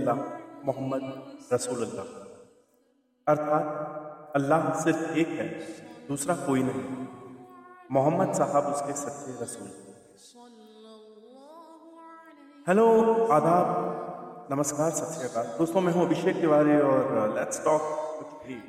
[0.00, 0.14] ला
[0.66, 1.04] मोहम्मद
[1.52, 2.04] रसूलुल्लाह
[3.26, 3.66] अर्थात
[4.36, 5.46] अल्लाह सिर्फ़ एक है,
[6.08, 6.84] दूसरा कोई नहीं।
[7.90, 9.70] मोहम्मद साहब उसके सच्चे रसूल।
[12.68, 12.86] हेलो,
[13.32, 13.66] आदाब,
[14.52, 17.02] नमस्कार, सत श्रीकाल दोस्तों, मैं हूँ अभिषेक तिवारी और
[17.34, 17.82] लेट्स टॉक
[18.20, 18.62] कुछ भी।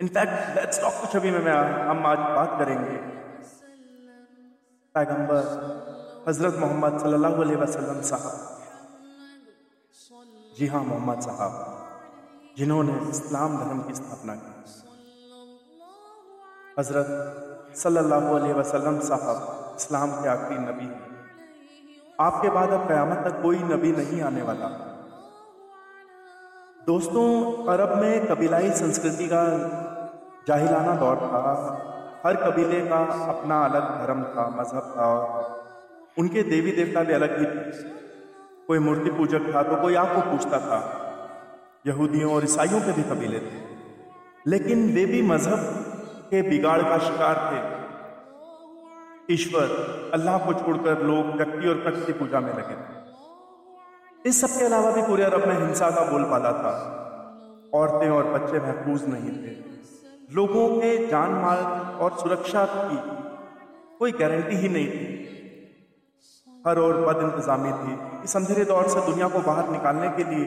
[0.00, 1.58] इनफैक्ट लेट्स टॉक कुछ अभी में मैं,
[1.88, 2.98] हम आज बात करेंगे
[4.94, 5.44] पैगंबर,
[6.28, 8.38] हज़रत मोहम्मद सल्लल्लाहु अलैहि वसल्लम साहब।
[10.56, 11.52] जी हाँ मोहम्मद साहब,
[12.58, 14.52] जिन्होंने इस्लाम धर्म की स्थापना की।
[16.78, 19.38] हज़रत सल्लल्लाहु अलैहि वसल्लम साहब,
[19.76, 21.10] इस्लाम के आखिरी नबी हैं।
[22.18, 24.72] आपके बाद अब क़यामत तक कोई नबी नहीं आने वाला।
[26.86, 27.28] दोस्तों,
[27.68, 29.44] अरब में कबीलाई संस्कृति का
[30.48, 31.44] जाहिलाना दौर था।
[32.26, 32.96] हर कबीले का
[33.28, 35.56] अपना अलग धर्म था, मज़हब था
[36.18, 37.84] उनके देवी देवता भी अलग ही थे।
[38.66, 41.06] कोई मूर्ति पूजक था तो कोई आपको पूछता था।
[41.86, 43.70] यहूदियों और ईसाइयों के भी कबीले थे।
[44.46, 45.58] लेकिन वे भी मज़हब
[46.30, 47.80] के बिगाड़ का शिकार थे।
[49.34, 49.64] ईश्वर
[50.14, 53.00] अल्लाह को छोड़कर लोग व्यक्ति और प्रकृति पूजा में लगे थे।
[54.28, 56.96] इस सब के अलावा भी पूरे अरब में हिंसा का बोलबाला था।
[57.74, 59.69] औरतें और बच्चे महफूज नहीं थे।
[60.30, 61.60] लोगों के जान माल
[62.00, 62.98] और सुरक्षा की
[63.98, 65.06] कोई गारंटी ही नहीं थी।
[66.66, 67.92] हर और बद इंतजामी थी।
[68.24, 70.46] इस अंधेरे दौर से दुनिया को बाहर निकालने के लिए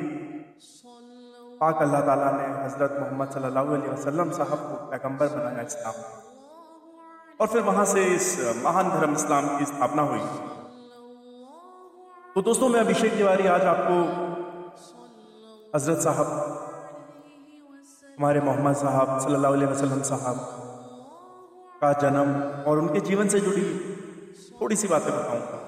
[1.62, 5.96] पाक अल्लाह ताला ने हज़रत मोहम्मद सल्लल्लाहु अलैहि वसल्लम साहब को पैगंबर बनाया इस्लाम।
[7.40, 8.28] और फिर वहाँ से इस
[8.66, 10.26] महान धर्म इस्लाम की स्थापना हुई।
[12.36, 13.96] तो दोस्तों, मैं अभिषेक तिवारी आज आपको
[15.76, 16.28] हज़रत साहब
[18.24, 20.38] हमारे मोहम्मद साहब, सल्लल्लाहु अलैहि वसल्लम साहब
[21.80, 22.30] का जन्म
[22.72, 23.64] और उनके जीवन से जुड़ी
[24.60, 25.60] थोड़ी सी बातें बताऊँगा।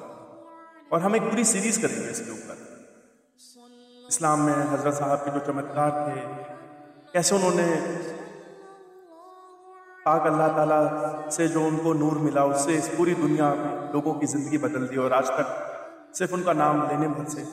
[0.94, 2.62] और हम एक पूरी सीरीज़ करेंगे इसके ऊपर।
[4.08, 6.24] इस्लाम में हज़रत साहब के जो चमत्कार थे,
[7.14, 7.68] कैसे उन्होंने
[10.06, 10.82] पाक अल्लाह ताला
[11.38, 15.04] से जो उनको नूर मिला, उससे इस पूरी दुनिया में लोगों की ज़िंदगी बदल दी
[15.08, 15.48] और आज तक
[16.18, 17.44] सिर्फ़ उनका नाम लेने भर से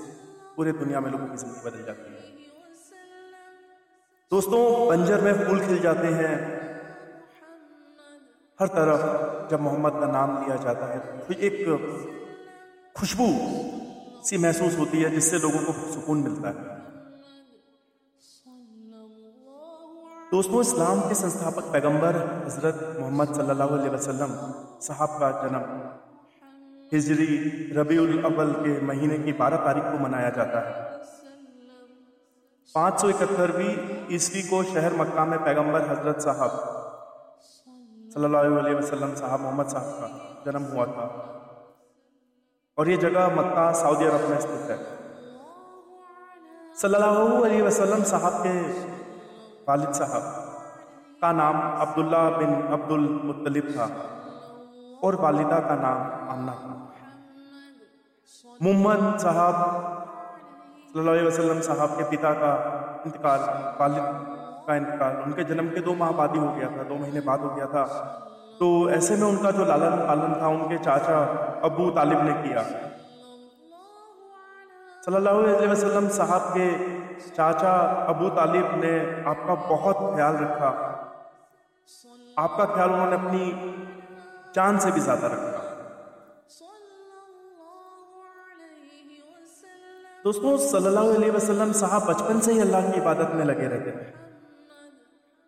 [0.57, 2.22] पूरे दुनिया में लोगों की ज़िंदगी बदल जाती है।
[4.33, 6.37] दोस्तों, बंजर में फूल खिल जाते हैं।
[8.59, 9.03] हर तरफ़
[9.51, 11.59] जब मोहम्मद का नाम लिया जाता है तो एक
[12.97, 13.27] खुशबू
[14.25, 16.55] सी महसूस होती है, जिससे लोगों को सुकून मिलता है।
[20.33, 22.17] दोस्तों, इस्लाम के संस्थापक पैगंबर
[22.47, 24.31] हज़रत मोहम्मद सल्लल्लाहु अलैहि वसल्लम,
[24.83, 25.65] साहब का जन्म
[26.93, 27.29] हिजरी
[27.77, 30.75] रबीउल अव्वल के महीने की बारह तारीख को मनाया जाता है।
[32.75, 33.73] पाँच सौ इकहत्तरवीं
[34.17, 36.53] ईस्वी को शहर मक्का में पैगंबर हज़रत साहब,
[38.15, 40.09] सल्लल्लाहु अलैहि वसल्लम साहब मोहम्मद साहब का
[40.47, 41.07] जन्म हुआ था।
[42.79, 44.79] और ये जगह मक्का, सऊदी अरब में स्थित है।
[46.77, 48.55] सल्लल्लाहु अलैहि वसल्लम साहब के
[49.69, 50.25] वालिद साहब
[51.23, 53.87] का नाम अब्दुल्ला बिन अब्दुल मुत्तलिब था
[55.03, 56.73] और वालिदा का नाम आमना था।
[58.61, 59.57] मोहम्मद साहब
[60.93, 62.49] सल्लल्लाहु वसल्लम साहब के पिता का
[63.07, 63.45] इंतकाल
[63.77, 64.09] वालिद
[64.67, 67.41] का इंतकाल। उनके जन्म के दो माह बाद ही हो गया था, दो महीने बाद
[67.41, 67.85] हो गया था।
[68.59, 71.17] तो ऐसे में उनका जो लालन पालन था, उनके चाचा
[71.65, 72.65] अबू तालिब ने किया।
[75.07, 76.67] सल्लल्लाहु अलैहि वसल्लम साहब के
[77.31, 77.73] चाचा
[78.13, 78.93] अबू तालिब ने
[79.27, 80.71] आपका बहुत ख्याल रखा।
[82.39, 83.43] आपका ख्याल उन्होंने अपनी
[84.55, 85.62] जान से भी ज़्यादा रखा।
[90.25, 94.05] दोस्तों, सल्लल्लाहु अलैहि वसल्लम साहब बचपन से ही अल्लाह की इबादत में लगे रहते थे।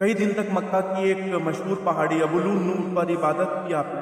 [0.01, 4.01] कई दिन तक मक्का की एक मशहूर पहाड़ी अबुलू नूर पर इबादत की आपने।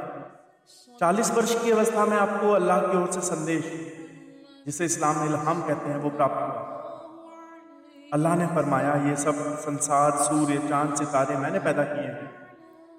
[1.01, 3.93] चालीस वर्ष की अवस्था में आपको अल्लाह की ओर से संदेश,
[4.67, 6.63] जिसे इस्लाम में इल्हाम कहते हैं, वो प्राप्त हुआ।
[8.13, 12.31] अल्लाह ने फरमाया, ये सब संसार, सूर्य, चाँद, सितारे मैंने पैदा किए हैं।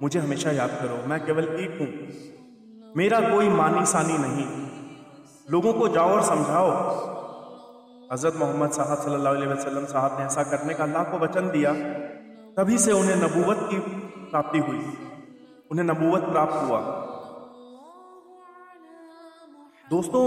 [0.02, 4.68] मुझे हमेशा याद करो, मैं केवल एक हूँ। मेरा कोई मानी सानी नहीं।
[5.52, 7.23] लोगों को जाओ और समझाओ।
[8.14, 11.72] हज़रत मोहम्मद साहब सल्लल्लाहु अलैहि वसल्लम साहब ने ऐसा करने का अल्लाह को वचन दिया,
[12.58, 13.80] तभी से उन्हें नबूवत की
[14.26, 14.82] प्राप्ति हुई।
[15.72, 16.82] उन्हें नबूवत प्राप्त हुआ।
[19.90, 20.26] दोस्तों,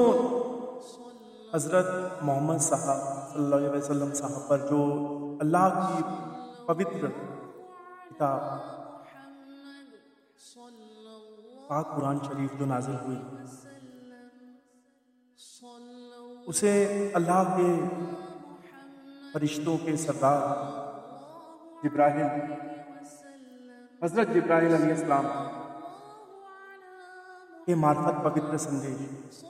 [1.54, 2.98] हज़रत मोहम्मद साहब
[3.30, 4.80] सल्लल्लाहु अलैहि वसल्लम साहब पर जो
[5.42, 6.02] अल्लाह की
[6.68, 7.12] पवित्र
[8.08, 8.40] किताब,
[11.70, 13.20] पाक कुरान शरीफ जो नाजिल हुई
[16.46, 16.72] उसे
[17.16, 17.70] अल्लाह के
[19.32, 22.28] फरिश्तों के सरदार इब्राहिम,
[24.02, 25.26] हज़रत जिब्राहिम इस्लाम
[27.66, 29.42] के मार्फत पवित्र संदेश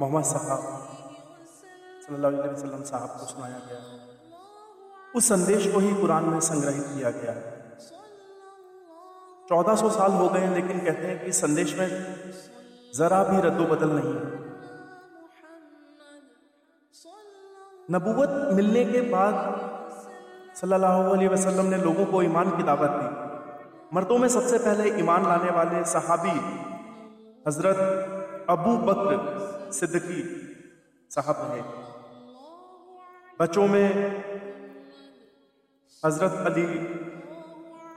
[0.00, 0.60] मोहम्मद साहब
[2.04, 3.80] सल्लल्लाहु अलैहि वसल्लम साहब को सुनाया गया।
[5.16, 7.34] उस संदेश को ही कुरान में संग्रहित किया गया।
[9.48, 11.88] चौदह सौ साल हो गए लेकिन कहते हैं कि संदेश में
[12.94, 14.43] जरा भी रद्दो बदल नहीं है।
[17.88, 19.34] नबूवत मिलने के बाद
[20.56, 23.08] सल्लल्लाहु अलैहि वसल्लम ने लोगों को ईमान की दावत दी।
[23.96, 26.36] मर्दों में सबसे पहले ईमान लाने वाले सहाबी
[27.48, 29.18] हज़रत अबू बकर
[29.72, 30.22] सिद्दकी
[31.10, 31.62] साहब रहे
[33.40, 33.86] बच्चों में
[36.02, 36.66] हज़रत अली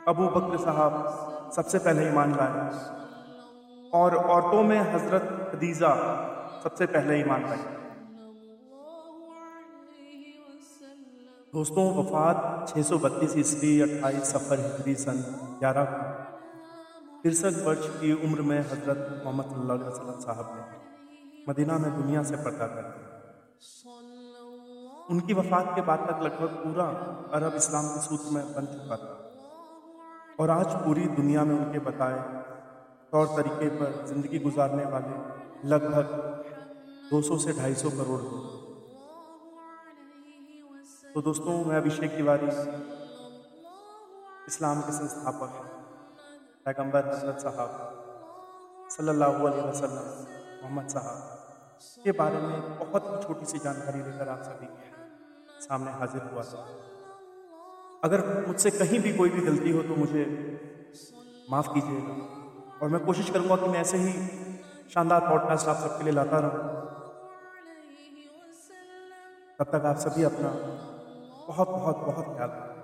[0.08, 1.00] अबू बकर साहब
[1.56, 2.68] सबसे पहले ईमान लाए।
[3.94, 5.92] और औरतों में हज़रत खदीजा
[6.64, 7.66] सबसे पहले ईमान लाई
[11.54, 12.40] दोस्तों, वफात
[12.70, 15.20] छः सौ बत्तीस ईस्वी अट्ठाईस सफ़र हिजरी सन
[15.60, 15.94] ग्यारह
[17.24, 20.66] तिरसठ वर्ष की उम्र में हज़रत मोहम्मद साहब ने
[21.50, 23.08] मदीना में दुनिया से पर्दा कर दिया।
[25.10, 26.90] उनकी वफात के बाद तक लगभग पूरा
[27.40, 29.16] अरब इस्लाम के सूत्र में बन चुका था।
[30.40, 32.20] और आज पूरी दुनिया में उनके बताए
[33.14, 35.16] तौर तरीके पर ज़िंदगी गुजारने वाले
[35.70, 36.08] लगभग
[37.12, 38.67] 200 से 250 करोड़ लोग।
[41.18, 42.48] तो दोस्तों, मैं अभिषेक तिवारी,
[44.48, 45.54] इस्लाम के संस्थापक
[46.66, 47.72] पैगंबर हज़रत साहब,
[48.90, 50.12] सल्लल्लाहु अलैहि वसल्लम,
[50.62, 55.92] मोहम्मद साहब। के बारे में बहुत ही छोटी सी जानकारी लेकर आप सभी के सामने
[55.92, 56.66] हाजिर हुआ था।
[58.04, 60.26] अगर मुझसे कहीं भी कोई भी गलती हो तो मुझे
[61.52, 62.16] माफ़ कीजिएगा।
[62.82, 64.14] और मैं कोशिश करूँगा कि मैं ऐसे ही
[64.94, 66.62] शानदार पॉडकास्ट आप सबके लिए लाता रहूँ।
[69.60, 70.54] तब तक आप सभी अपना
[71.48, 72.77] बहुत बहुत बहुत ख्याल रखें